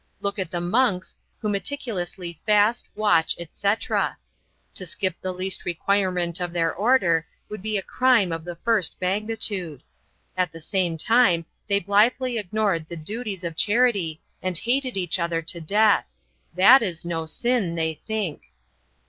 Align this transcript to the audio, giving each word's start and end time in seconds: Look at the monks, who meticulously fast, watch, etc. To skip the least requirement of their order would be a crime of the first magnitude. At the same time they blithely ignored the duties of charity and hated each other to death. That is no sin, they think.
Look 0.19 0.39
at 0.39 0.49
the 0.49 0.59
monks, 0.59 1.15
who 1.37 1.47
meticulously 1.47 2.41
fast, 2.43 2.89
watch, 2.95 3.35
etc. 3.37 4.17
To 4.73 4.83
skip 4.87 5.15
the 5.21 5.31
least 5.31 5.63
requirement 5.63 6.39
of 6.39 6.53
their 6.53 6.73
order 6.73 7.27
would 7.49 7.61
be 7.61 7.77
a 7.77 7.83
crime 7.83 8.31
of 8.31 8.43
the 8.43 8.55
first 8.55 8.95
magnitude. 8.99 9.83
At 10.35 10.51
the 10.51 10.59
same 10.59 10.97
time 10.97 11.45
they 11.67 11.77
blithely 11.77 12.39
ignored 12.39 12.87
the 12.87 12.97
duties 12.97 13.43
of 13.43 13.55
charity 13.55 14.19
and 14.41 14.57
hated 14.57 14.97
each 14.97 15.19
other 15.19 15.43
to 15.43 15.61
death. 15.61 16.11
That 16.55 16.81
is 16.81 17.05
no 17.05 17.27
sin, 17.27 17.75
they 17.75 18.01
think. 18.07 18.45